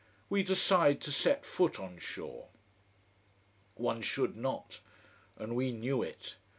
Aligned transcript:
We 0.31 0.41
decide 0.41 0.99
to 1.01 1.11
set 1.11 1.45
foot 1.45 1.79
on 1.79 1.99
shore. 1.99 2.47
One 3.75 4.01
should 4.01 4.35
not, 4.35 4.79
and 5.37 5.55
we 5.55 5.71
knew 5.71 6.01
it. 6.01 6.37